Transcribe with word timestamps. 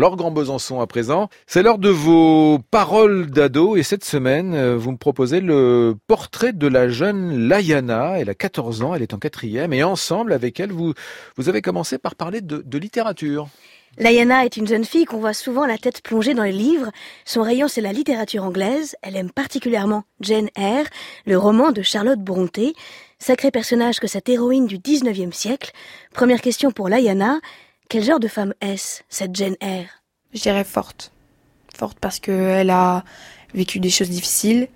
Laure 0.00 0.14
Grand 0.14 0.30
Besançon 0.30 0.80
à 0.80 0.86
présent. 0.86 1.28
C'est 1.48 1.60
l'heure 1.60 1.78
de 1.78 1.88
vos 1.88 2.60
paroles 2.70 3.32
d'ado 3.32 3.74
et 3.74 3.82
cette 3.82 4.04
semaine, 4.04 4.54
euh, 4.54 4.76
vous 4.76 4.92
me 4.92 4.96
proposez 4.96 5.40
le 5.40 5.96
portrait 6.06 6.52
de 6.52 6.68
la 6.68 6.88
jeune 6.88 7.48
Layana. 7.48 8.20
Elle 8.20 8.30
a 8.30 8.34
14 8.34 8.82
ans, 8.82 8.94
elle 8.94 9.02
est 9.02 9.12
en 9.12 9.18
quatrième 9.18 9.72
et 9.72 9.82
ensemble 9.82 10.32
avec 10.32 10.60
elle, 10.60 10.70
vous, 10.70 10.94
vous 11.36 11.48
avez 11.48 11.62
commencé 11.62 11.98
par 11.98 12.14
parler 12.14 12.40
de, 12.42 12.62
de 12.64 12.78
littérature. 12.78 13.48
Layana 13.96 14.44
est 14.44 14.56
une 14.56 14.68
jeune 14.68 14.84
fille 14.84 15.04
qu'on 15.04 15.18
voit 15.18 15.32
souvent 15.32 15.66
la 15.66 15.78
tête 15.78 16.00
plongée 16.02 16.34
dans 16.34 16.44
les 16.44 16.52
livres. 16.52 16.92
Son 17.24 17.42
rayon, 17.42 17.66
c'est 17.66 17.80
la 17.80 17.92
littérature 17.92 18.44
anglaise. 18.44 18.94
Elle 19.02 19.16
aime 19.16 19.32
particulièrement 19.32 20.04
Jane 20.20 20.50
Eyre, 20.56 20.86
le 21.26 21.36
roman 21.36 21.72
de 21.72 21.82
Charlotte 21.82 22.20
Brontë. 22.20 22.74
Sacré 23.18 23.50
personnage 23.50 23.98
que 23.98 24.06
cette 24.06 24.28
héroïne 24.28 24.66
du 24.68 24.78
19e 24.78 25.32
siècle. 25.32 25.72
Première 26.14 26.40
question 26.40 26.70
pour 26.70 26.88
Layana. 26.88 27.40
Quel 27.88 28.04
genre 28.04 28.20
de 28.20 28.28
femme 28.28 28.52
est-ce, 28.60 29.02
cette 29.08 29.34
Jane 29.34 29.56
Eyre? 29.60 29.88
Je 30.34 30.40
dirais 30.42 30.64
forte. 30.64 31.10
Forte 31.74 31.98
parce 31.98 32.20
qu'elle 32.20 32.68
a 32.68 33.02
vécu 33.54 33.80
des 33.80 33.88
choses 33.88 34.10
difficiles 34.10 34.68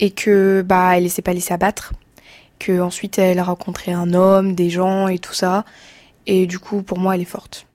et 0.00 0.10
que 0.10 0.62
bah 0.62 0.98
elle 0.98 1.08
s'est 1.08 1.22
pas 1.22 1.32
laissée 1.32 1.54
abattre. 1.54 1.94
Que 2.58 2.80
ensuite 2.80 3.18
elle 3.18 3.38
a 3.38 3.44
rencontré 3.44 3.92
un 3.92 4.12
homme, 4.12 4.54
des 4.54 4.68
gens 4.68 5.08
et 5.08 5.18
tout 5.18 5.32
ça. 5.32 5.64
Et 6.26 6.46
du 6.46 6.58
coup, 6.58 6.82
pour 6.82 6.98
moi, 6.98 7.14
elle 7.14 7.22
est 7.22 7.24
forte. 7.24 7.66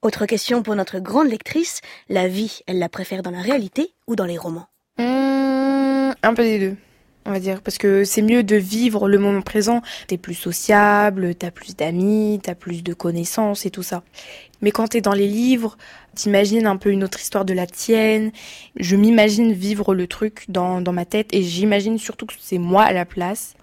Autre 0.00 0.26
question 0.26 0.62
pour 0.62 0.76
notre 0.76 1.00
grande 1.00 1.28
lectrice. 1.28 1.80
La 2.08 2.28
vie, 2.28 2.60
elle 2.68 2.78
la 2.78 2.88
préfère 2.88 3.22
dans 3.22 3.32
la 3.32 3.42
réalité 3.42 3.92
ou 4.06 4.14
dans 4.14 4.24
les 4.26 4.38
romans? 4.38 4.68
Mmh, 4.96 6.12
Un 6.22 6.34
peu 6.34 6.42
des 6.44 6.58
deux 6.60 6.76
on 7.30 7.34
va 7.34 7.40
dire, 7.40 7.62
parce 7.62 7.78
que 7.78 8.04
c'est 8.04 8.22
mieux 8.22 8.42
de 8.42 8.56
vivre 8.56 9.08
le 9.08 9.18
moment 9.18 9.40
présent. 9.40 9.82
T'es 10.08 10.18
plus 10.18 10.34
sociable, 10.34 11.34
t'as 11.34 11.50
plus 11.50 11.76
d'amis, 11.76 12.40
t'as 12.42 12.54
plus 12.54 12.82
de 12.82 12.92
connaissances 12.92 13.64
et 13.66 13.70
tout 13.70 13.82
ça. 13.82 14.02
Mais 14.60 14.72
quand 14.72 14.88
t'es 14.88 15.00
dans 15.00 15.12
les 15.12 15.28
livres, 15.28 15.78
t'imagines 16.14 16.66
un 16.66 16.76
peu 16.76 16.90
une 16.90 17.04
autre 17.04 17.20
histoire 17.20 17.44
de 17.44 17.54
la 17.54 17.66
tienne. 17.66 18.32
Je 18.76 18.96
m'imagine 18.96 19.52
vivre 19.52 19.94
le 19.94 20.06
truc 20.06 20.44
dans, 20.48 20.80
dans 20.80 20.92
ma 20.92 21.04
tête 21.04 21.32
et 21.32 21.42
j'imagine 21.42 21.98
surtout 21.98 22.26
que 22.26 22.34
c'est 22.38 22.58
moi 22.58 22.82
à 22.82 22.92
la 22.92 23.04
place. 23.04 23.54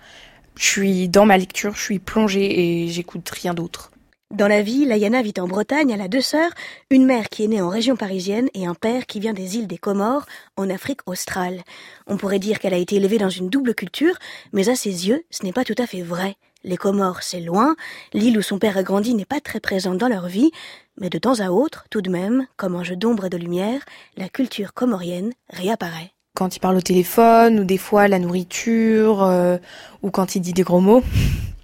Je 0.56 0.66
suis 0.66 1.10
dans 1.10 1.26
ma 1.26 1.38
lecture, 1.38 1.76
je 1.76 1.82
suis 1.82 2.00
plongée 2.00 2.86
et 2.86 2.88
j'écoute 2.88 3.30
rien 3.30 3.54
d'autre. 3.54 3.92
Dans 4.34 4.50
la 4.50 4.62
vie, 4.62 4.84
Layana 4.84 5.22
vit 5.22 5.34
en 5.40 5.48
Bretagne, 5.48 5.90
elle 5.90 6.02
a 6.02 6.10
deux 6.10 6.22
sœurs, 6.22 6.52
une 6.90 7.06
mère 7.06 7.30
qui 7.30 7.46
est 7.46 7.48
née 7.48 7.62
en 7.62 7.70
région 7.70 7.96
parisienne 7.96 8.50
et 8.54 8.66
un 8.66 8.74
père 8.74 9.06
qui 9.06 9.22
vient 9.22 9.34
des 9.34 9.56
îles 9.56 9.68
des 9.68 9.78
Comores, 9.78 10.26
en 10.58 10.70
Afrique 10.70 11.00
australe. 11.06 11.62
On 12.08 12.18
pourrait 12.18 12.38
dire 12.38 12.60
qu'elle 12.60 12.74
a 12.74 12.78
été 12.78 12.98
élevée 12.98 13.20
dans 13.20 13.30
une 13.30 13.50
double 13.50 13.74
culture, 13.74 14.16
mais 14.52 14.68
à 14.68 14.76
ses 14.76 15.08
yeux, 15.08 15.24
ce 15.30 15.46
n'est 15.46 15.54
pas 15.54 15.64
tout 15.64 15.76
à 15.78 15.88
fait 15.88 16.02
vrai. 16.02 16.36
Les 16.66 16.76
Comores, 16.76 17.24
c'est 17.24 17.40
loin, 17.40 17.78
l'île 18.12 18.38
où 18.38 18.42
son 18.42 18.60
père 18.60 18.78
a 18.78 18.84
grandi 18.84 19.14
n'est 19.14 19.24
pas 19.24 19.40
très 19.40 19.62
présente 19.62 19.98
dans 19.98 20.10
leur 20.10 20.28
vie, 20.28 20.52
mais 21.00 21.10
de 21.10 21.20
temps 21.20 21.40
à 21.40 21.50
autre, 21.50 21.86
tout 21.90 22.02
de 22.02 22.10
même, 22.10 22.48
comme 22.58 22.76
un 22.76 22.84
jeu 22.84 22.98
d'ombre 22.98 23.26
et 23.26 23.30
de 23.30 23.38
lumière, 23.38 23.80
la 24.18 24.28
culture 24.28 24.74
comorienne 24.74 25.32
réapparaît 25.50 26.12
quand 26.36 26.56
il 26.56 26.60
parle 26.60 26.78
au 26.78 26.82
téléphone 26.82 27.60
ou 27.60 27.64
des 27.64 27.80
fois 27.80 28.08
la 28.08 28.20
nourriture 28.20 29.24
euh, 29.24 29.58
ou 30.04 30.12
quand 30.12 30.36
il 30.36 30.42
dit 30.42 30.54
des 30.54 30.62
gros 30.62 30.82
mots 30.82 31.02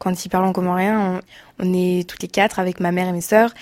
quand 0.00 0.24
il 0.24 0.28
parle 0.28 0.46
en 0.46 0.52
comorien, 0.52 1.22
on, 1.58 1.64
on 1.64 1.72
est 1.72 2.08
toutes 2.08 2.22
les 2.22 2.28
quatre 2.28 2.58
avec 2.58 2.80
ma 2.80 2.90
mère 2.90 3.06
et 3.06 3.12
mes 3.12 3.20
sœurs 3.20 3.54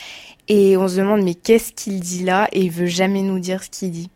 et 0.48 0.78
on 0.78 0.88
se 0.88 0.96
demande 0.96 1.22
mais 1.22 1.34
qu'est-ce 1.34 1.72
qu'il 1.72 2.00
dit 2.00 2.24
là? 2.24 2.48
Et 2.52 2.62
il 2.62 2.70
veut 2.70 2.86
jamais 2.86 3.20
nous 3.20 3.38
dire 3.38 3.62
ce 3.62 3.68
qu'il 3.68 3.90
dit. 3.90 4.10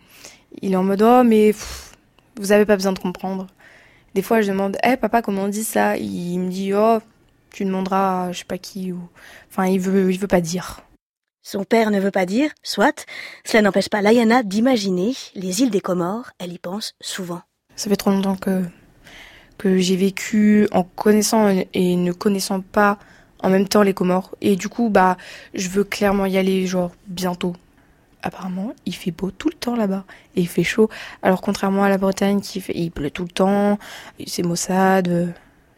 Il 0.62 0.72
est 0.72 0.76
en 0.76 0.84
mode 0.84 1.02
oh 1.02 1.22
mais 1.24 1.54
vous 2.40 2.52
avez 2.52 2.64
pas 2.64 2.76
besoin 2.76 2.92
de 2.92 2.98
comprendre. 2.98 3.48
Des 4.14 4.22
fois 4.22 4.40
je 4.40 4.48
demande 4.48 4.78
eh 4.82 4.96
papa 4.96 5.20
comment 5.20 5.42
on 5.42 5.48
dit 5.48 5.64
ça? 5.64 5.98
Il 5.98 6.38
me 6.38 6.48
dit 6.48 6.72
oh 6.72 7.00
tu 7.52 7.66
demanderas 7.66 8.28
à 8.28 8.32
je 8.32 8.38
sais 8.38 8.44
pas 8.44 8.56
qui 8.56 8.92
ou 8.92 9.00
enfin 9.50 9.66
il 9.66 9.80
veut 9.80 10.10
il 10.10 10.18
veut 10.18 10.26
pas 10.26 10.40
dire. 10.40 10.80
Son 11.44 11.64
père 11.64 11.90
ne 11.90 11.98
veut 11.98 12.12
pas 12.12 12.24
dire, 12.24 12.50
soit. 12.62 13.04
Cela 13.44 13.62
n'empêche 13.62 13.88
pas 13.88 14.00
Layana 14.00 14.44
d'imaginer 14.44 15.12
les 15.34 15.60
îles 15.60 15.70
des 15.70 15.80
Comores, 15.80 16.30
elle 16.38 16.52
y 16.52 16.58
pense 16.58 16.94
souvent. 17.00 17.42
Ça 17.74 17.90
fait 17.90 17.96
trop 17.96 18.10
longtemps 18.10 18.36
que 18.36 18.62
que 19.62 19.78
j'ai 19.78 19.94
vécu 19.94 20.66
en 20.72 20.82
connaissant 20.82 21.48
et 21.72 21.94
ne 21.94 22.10
connaissant 22.10 22.60
pas 22.60 22.98
en 23.38 23.48
même 23.48 23.68
temps 23.68 23.82
les 23.82 23.94
Comores. 23.94 24.34
Et 24.40 24.56
du 24.56 24.68
coup, 24.68 24.88
bah, 24.88 25.16
je 25.54 25.68
veux 25.68 25.84
clairement 25.84 26.26
y 26.26 26.36
aller, 26.36 26.66
genre, 26.66 26.90
bientôt. 27.06 27.54
Apparemment, 28.22 28.74
il 28.86 28.94
fait 28.94 29.12
beau 29.12 29.30
tout 29.30 29.48
le 29.48 29.54
temps 29.54 29.76
là-bas. 29.76 30.04
Et 30.34 30.40
il 30.40 30.48
fait 30.48 30.64
chaud. 30.64 30.88
Alors, 31.22 31.40
contrairement 31.40 31.84
à 31.84 31.88
la 31.88 31.96
Bretagne, 31.98 32.40
qui 32.40 32.60
fait, 32.60 32.72
il 32.74 32.90
pleut 32.90 33.12
tout 33.12 33.22
le 33.22 33.28
temps, 33.28 33.78
c'est 34.26 34.42
maussade. 34.42 35.32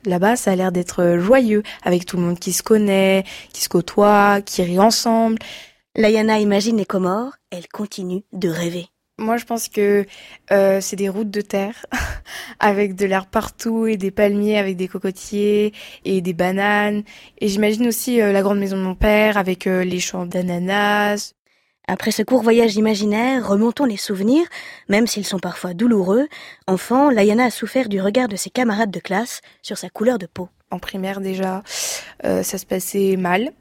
Là-bas, 0.06 0.37
ça 0.37 0.53
a 0.53 0.56
l'air 0.56 0.73
d'être 0.73 1.19
joyeux, 1.19 1.62
avec 1.83 2.06
tout 2.06 2.17
le 2.17 2.23
monde 2.23 2.39
qui 2.39 2.55
se 2.55 2.62
connaît, 2.62 3.25
qui 3.53 3.62
se 3.62 3.69
côtoie, 3.69 4.41
qui 4.41 4.62
rit 4.62 4.78
ensemble. 4.78 5.37
Layana 5.94 6.39
imagine 6.39 6.78
les 6.78 6.87
Comores, 6.87 7.34
elle 7.50 7.69
continue 7.69 8.25
de 8.33 8.49
rêver. 8.49 8.89
Moi, 9.16 9.36
je 9.36 9.44
pense 9.44 9.69
que 9.69 10.06
euh, 10.50 10.80
c'est 10.80 10.97
des 10.97 11.08
routes 11.08 11.30
de 11.30 11.41
terre 11.41 11.86
avec 12.58 12.97
de 12.97 13.06
l'air 13.06 13.26
partout 13.26 13.86
et 13.86 13.97
des 13.97 14.10
palmiers 14.10 14.58
avec 14.58 14.76
des 14.76 14.88
cocotiers 14.88 15.72
et 16.04 16.20
des 16.20 16.32
bananes. 16.32 17.04
Et 17.38 17.47
j'imagine 17.47 17.86
aussi 17.86 18.20
euh, 18.20 18.32
la 18.32 18.42
grande 18.42 18.58
maison 18.58 18.76
de 18.76 18.82
mon 18.82 18.97
père 18.97 19.36
avec 19.36 19.69
euh, 19.69 19.84
les 19.84 20.00
champs 20.00 20.26
d'ananas. 20.26 21.34
Après 21.86 22.10
ce 22.10 22.22
court 22.22 22.42
voyage 22.42 22.75
imaginaire, 22.75 23.47
remontons 23.47 23.84
les 23.84 23.98
souvenirs, 23.98 24.47
même 24.88 25.06
s'ils 25.06 25.26
sont 25.26 25.38
parfois 25.38 25.75
douloureux. 25.75 26.26
Enfant, 26.66 27.08
Layana 27.08 27.44
a 27.44 27.50
souffert 27.50 27.88
du 27.88 28.00
regard 28.00 28.26
de 28.26 28.36
ses 28.36 28.50
camarades 28.50 28.91
de 28.91 29.00
classe 29.00 29.42
sur 29.62 29.78
sa 29.78 29.91
couleur 29.91 30.19
de 30.19 30.26
peau. 30.26 30.48
En 30.72 30.81
primaire 30.81 31.20
déjà, 31.20 31.62
ça 32.22 32.42
se 32.42 32.64
passait 32.64 33.16
mal. 33.16 33.52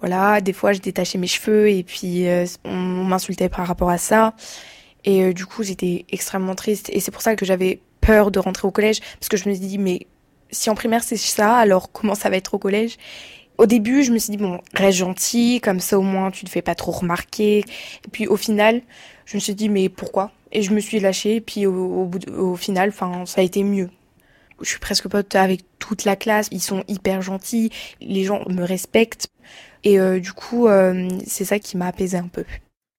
Voilà, 0.00 0.42
des 0.42 0.52
fois 0.52 0.74
je 0.74 0.80
détachais 0.80 1.16
mes 1.16 1.26
cheveux 1.26 1.70
et 1.70 1.82
puis 1.82 2.26
on 2.66 3.04
m'insultait 3.04 3.48
par 3.48 3.66
rapport 3.66 3.88
à 3.88 3.96
ça. 3.96 4.34
Et 5.04 5.22
euh, 5.22 5.32
du 5.32 5.46
coup, 5.46 5.62
j'étais 5.62 6.06
extrêmement 6.10 6.54
triste. 6.54 6.90
Et 6.92 7.00
c'est 7.00 7.10
pour 7.10 7.22
ça 7.22 7.36
que 7.36 7.44
j'avais 7.44 7.80
peur 8.00 8.30
de 8.30 8.38
rentrer 8.38 8.66
au 8.66 8.70
collège. 8.70 9.00
Parce 9.18 9.28
que 9.28 9.36
je 9.36 9.48
me 9.48 9.54
suis 9.54 9.66
dit, 9.66 9.78
mais 9.78 10.06
si 10.50 10.70
en 10.70 10.74
primaire 10.74 11.02
c'est 11.02 11.16
ça, 11.16 11.56
alors 11.56 11.92
comment 11.92 12.14
ça 12.14 12.30
va 12.30 12.36
être 12.36 12.54
au 12.54 12.58
collège? 12.58 12.96
Au 13.56 13.66
début, 13.66 14.02
je 14.02 14.12
me 14.12 14.18
suis 14.18 14.32
dit, 14.32 14.36
bon, 14.36 14.60
reste 14.74 14.98
gentil, 14.98 15.60
comme 15.60 15.78
ça 15.78 15.98
au 15.98 16.02
moins 16.02 16.30
tu 16.30 16.44
ne 16.44 16.50
fais 16.50 16.62
pas 16.62 16.74
trop 16.74 16.90
remarquer. 16.90 17.58
Et 17.58 18.10
puis 18.10 18.26
au 18.26 18.36
final, 18.36 18.82
je 19.26 19.36
me 19.36 19.40
suis 19.40 19.54
dit, 19.54 19.68
mais 19.68 19.88
pourquoi? 19.88 20.32
Et 20.52 20.62
je 20.62 20.72
me 20.72 20.80
suis 20.80 21.00
lâchée. 21.00 21.36
Et 21.36 21.40
puis 21.40 21.66
au, 21.66 22.04
bout 22.06 22.28
au 22.30 22.56
final, 22.56 22.88
enfin, 22.88 23.24
ça 23.26 23.40
a 23.40 23.44
été 23.44 23.62
mieux. 23.62 23.90
Je 24.60 24.68
suis 24.68 24.78
presque 24.78 25.08
pote 25.08 25.34
avec 25.34 25.62
toute 25.78 26.04
la 26.04 26.16
classe. 26.16 26.48
Ils 26.50 26.62
sont 26.62 26.84
hyper 26.88 27.22
gentils. 27.22 27.70
Les 28.00 28.24
gens 28.24 28.42
me 28.48 28.62
respectent. 28.62 29.28
Et 29.82 30.00
euh, 30.00 30.20
du 30.20 30.32
coup, 30.32 30.68
euh, 30.68 31.08
c'est 31.26 31.44
ça 31.44 31.58
qui 31.58 31.76
m'a 31.76 31.88
apaisé 31.88 32.16
un 32.16 32.28
peu. 32.28 32.44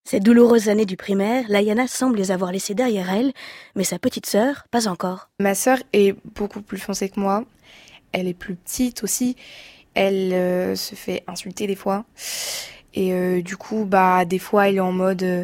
Ces 0.07 0.19
douloureuses 0.19 0.69
années 0.69 0.85
du 0.85 0.97
primaire, 0.97 1.45
Layana 1.49 1.87
semble 1.87 2.17
les 2.17 2.29
avoir 2.29 2.51
laissées 2.51 2.75
derrière 2.75 3.11
elle, 3.11 3.33
mais 3.75 3.83
sa 3.83 3.97
petite 3.97 4.27
sœur, 4.27 4.67
pas 4.69 4.87
encore. 4.87 5.31
Ma 5.39 5.55
sœur 5.55 5.79
est 5.93 6.15
beaucoup 6.35 6.61
plus 6.61 6.77
foncée 6.77 7.09
que 7.09 7.19
moi. 7.19 7.43
Elle 8.11 8.27
est 8.27 8.35
plus 8.35 8.53
petite 8.53 9.03
aussi. 9.03 9.35
Elle 9.95 10.31
euh, 10.31 10.75
se 10.75 10.93
fait 10.93 11.23
insulter 11.25 11.65
des 11.65 11.75
fois. 11.75 12.05
Et 12.93 13.13
euh, 13.13 13.41
du 13.41 13.57
coup, 13.57 13.85
bah, 13.85 14.25
des 14.25 14.37
fois, 14.37 14.69
elle 14.69 14.75
est 14.75 14.79
en 14.79 14.91
mode 14.91 15.23
euh, 15.23 15.43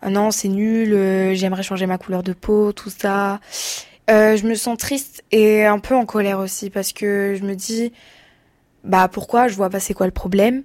ah 0.00 0.08
non, 0.08 0.30
c'est 0.30 0.48
nul, 0.48 1.34
j'aimerais 1.34 1.62
changer 1.62 1.84
ma 1.84 1.98
couleur 1.98 2.22
de 2.22 2.32
peau, 2.32 2.72
tout 2.72 2.88
ça. 2.88 3.38
je 4.08 4.46
me 4.46 4.54
sens 4.54 4.78
triste 4.78 5.22
et 5.30 5.66
un 5.66 5.78
peu 5.78 5.94
en 5.94 6.06
colère 6.06 6.38
aussi 6.38 6.70
parce 6.70 6.94
que 6.94 7.36
je 7.38 7.44
me 7.44 7.54
dis 7.54 7.92
bah 8.82 9.08
pourquoi 9.08 9.48
je 9.48 9.56
vois 9.56 9.68
pas 9.68 9.78
c'est 9.78 9.92
quoi 9.92 10.06
le 10.06 10.12
problème? 10.12 10.62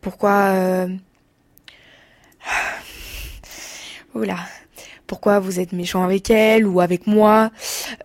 Pourquoi 0.00 0.86
Oula, 4.14 4.36
pourquoi 5.06 5.38
vous 5.38 5.60
êtes 5.60 5.72
méchant 5.72 6.04
avec 6.04 6.30
elle 6.30 6.66
ou 6.66 6.80
avec 6.80 7.06
moi? 7.06 7.50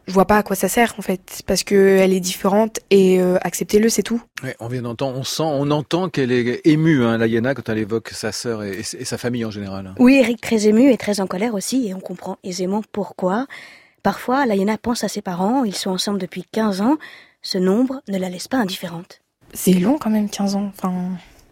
Je 0.08 0.14
vois 0.14 0.26
pas 0.26 0.38
à 0.38 0.44
quoi 0.44 0.56
ça 0.56 0.68
sert 0.68 0.94
en 0.98 1.02
fait, 1.02 1.42
parce 1.46 1.64
que 1.64 1.98
elle 1.98 2.14
est 2.14 2.20
différente 2.20 2.80
et 2.90 3.20
euh, 3.20 3.38
acceptez-le, 3.42 3.90
c'est 3.90 4.04
tout. 4.04 4.22
on 4.60 4.68
vient 4.68 4.82
d'entendre, 4.82 5.18
on 5.18 5.24
sent, 5.24 5.44
on 5.44 5.72
entend 5.72 6.10
qu'elle 6.10 6.32
est 6.32 6.62
émue, 6.66 7.04
hein, 7.04 7.18
Layana, 7.18 7.54
quand 7.54 7.70
elle 7.70 7.80
évoque 7.80 8.10
sa 8.10 8.32
sœur 8.32 8.64
et, 8.64 8.84
sa 8.84 9.18
famille 9.18 9.46
en 9.46 9.52
général. 9.52 9.94
Oui, 10.00 10.16
Eric 10.16 10.42
très 10.42 10.68
ému 10.68 10.92
et 10.92 10.98
très 10.98 11.22
en 11.22 11.28
colère 11.28 11.54
aussi, 11.54 11.88
et 11.88 11.94
on 11.94 12.00
comprend 12.00 12.38
aisément 12.44 12.82
pourquoi. 12.92 13.46
Parfois, 14.04 14.46
Layana 14.46 14.78
pense 14.78 15.04
à 15.04 15.08
ses 15.08 15.22
parents, 15.22 15.64
ils 15.64 15.76
sont 15.76 15.90
ensemble 15.90 16.20
depuis 16.20 16.44
15 16.52 16.82
ans. 16.82 16.98
Ce 17.42 17.58
nombre 17.58 18.02
ne 18.08 18.18
la 18.18 18.30
laisse 18.30 18.48
pas 18.48 18.58
indifférente. 18.58 19.22
C'est 19.54 19.74
long 19.74 19.98
quand 20.00 20.10
même, 20.10 20.30
15 20.30 20.56
ans. 20.56 20.72
Enfin, 20.76 20.94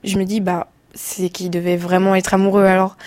je 0.03 0.17
me 0.17 0.25
dis, 0.25 0.39
bah, 0.41 0.67
c'est 0.93 1.29
qu'ils 1.29 1.49
devaient 1.49 1.77
vraiment 1.77 2.15
être 2.15 2.33
amoureux. 2.33 2.65
Alors, 2.65 2.97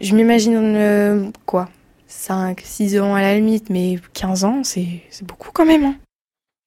je 0.00 0.14
m'imagine, 0.14 0.56
euh, 0.76 1.30
quoi 1.46 1.68
5, 2.06 2.60
6 2.62 3.00
ans 3.00 3.14
à 3.14 3.22
la 3.22 3.34
limite, 3.34 3.70
mais 3.70 3.98
15 4.12 4.44
ans, 4.44 4.62
c'est 4.64 5.02
beaucoup 5.22 5.50
quand 5.52 5.66
même. 5.66 5.84
Hein. 5.84 5.94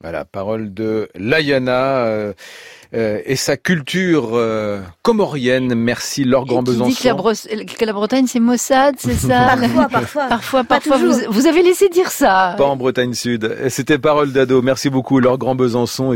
Voilà, 0.04 0.26
parole 0.26 0.76
de 0.76 1.10
Layana 1.16 2.06
euh, 2.06 2.34
euh, 2.94 3.20
et 3.26 3.36
sa 3.36 3.58
culture 3.58 4.30
euh, 4.34 4.80
comorienne. 5.02 5.74
Merci 5.74 6.24
Laure 6.24 6.46
Grand 6.46 6.62
Besançon. 6.62 6.90
Dit 6.90 6.96
que 6.96 7.84
la, 7.84 7.94
Bretagne 7.94 8.28
c'est 8.28 8.40
Mossad, 8.40 8.94
c'est 9.00 9.16
ça? 9.16 9.56
Parfois, 9.60 9.88
parfois. 9.90 10.28
Parfois, 10.28 10.64
parfois. 10.64 10.98
Vous, 10.98 11.14
vous, 11.32 11.48
avez 11.48 11.64
laissé 11.64 11.90
dire 11.90 12.12
ça. 12.12 12.54
Pas 12.60 12.66
en 12.66 12.76
Bretagne 12.76 13.16
Sud. 13.16 13.52
C'était 13.70 13.98
parole 13.98 14.32
d'ado. 14.32 14.62
Merci 14.62 14.92
beaucoup 14.92 15.20
Laure 15.20 15.40
Grand 15.40 15.56
Besançon. 15.56 16.14